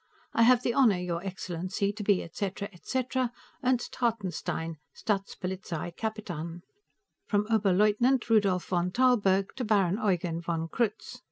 I 0.33 0.41
have 0.41 0.63
the 0.63 0.73
honor, 0.73 0.97
your 0.97 1.23
excellency, 1.23 1.93
to 1.93 2.01
be, 2.01 2.23
et 2.23 2.35
cetera, 2.35 2.69
et 2.73 2.87
cetera. 2.87 3.31
Ernst 3.63 3.93
Hartenstein 3.97 4.77
Staatspolizeikapitan 4.95 6.61
(From 7.27 7.45
Oberleutnant 7.51 8.27
Rudolf 8.27 8.65
von 8.65 8.89
Tarlburg, 8.89 9.51
to 9.57 9.63
Baron 9.63 9.97
Eugen 9.99 10.41
von 10.41 10.67
Krutz.) 10.69 11.19